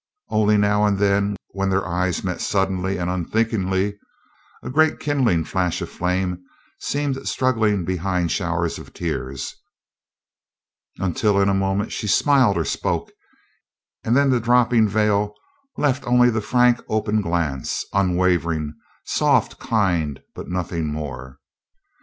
Only 0.29 0.57
now 0.57 0.83
and 0.87 0.97
then, 0.97 1.35
when 1.51 1.69
their 1.69 1.85
eyes 1.87 2.23
met 2.23 2.41
suddenly 2.41 2.97
or 2.97 3.07
unthinkingly, 3.07 3.99
a 4.63 4.71
great 4.71 4.99
kindling 4.99 5.43
flash 5.43 5.79
of 5.79 5.91
flame 5.91 6.43
seemed 6.79 7.27
struggling 7.27 7.85
behind 7.85 8.31
showers 8.31 8.79
of 8.79 8.93
tears, 8.93 9.57
until 10.97 11.39
in 11.39 11.49
a 11.49 11.53
moment 11.53 11.91
she 11.91 12.07
smiled 12.07 12.57
or 12.57 12.65
spoke, 12.65 13.11
and 14.03 14.17
then 14.17 14.31
the 14.31 14.39
dropping 14.39 14.87
veil 14.87 15.35
left 15.77 16.07
only 16.07 16.31
the 16.31 16.41
frank 16.41 16.81
open 16.89 17.21
glance, 17.21 17.85
unwavering, 17.93 18.73
soft, 19.05 19.59
kind, 19.59 20.19
but 20.33 20.49
nothing 20.49 20.87
more. 20.91 21.37